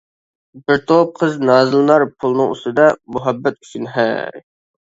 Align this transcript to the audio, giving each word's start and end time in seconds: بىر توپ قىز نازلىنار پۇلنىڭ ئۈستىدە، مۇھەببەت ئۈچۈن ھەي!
بىر 0.71 0.79
توپ 0.91 1.11
قىز 1.19 1.37
نازلىنار 1.49 2.07
پۇلنىڭ 2.23 2.55
ئۈستىدە، 2.57 2.89
مۇھەببەت 3.19 3.61
ئۈچۈن 3.65 3.89
ھەي! 4.01 4.45